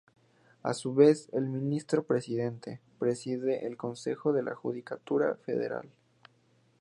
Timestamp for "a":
0.63-0.73